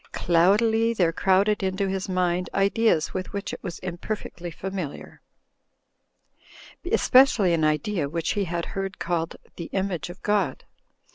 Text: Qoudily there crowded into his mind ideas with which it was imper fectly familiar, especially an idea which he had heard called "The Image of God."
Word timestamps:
Qoudily 0.13 0.97
there 0.97 1.13
crowded 1.13 1.61
into 1.61 1.87
his 1.87 2.09
mind 2.09 2.49
ideas 2.55 3.13
with 3.13 3.33
which 3.33 3.53
it 3.53 3.61
was 3.61 3.79
imper 3.81 4.17
fectly 4.17 4.51
familiar, 4.51 5.21
especially 6.91 7.53
an 7.53 7.63
idea 7.63 8.09
which 8.09 8.31
he 8.31 8.45
had 8.45 8.65
heard 8.73 8.97
called 8.97 9.35
"The 9.57 9.65
Image 9.65 10.09
of 10.09 10.19
God." 10.23 10.63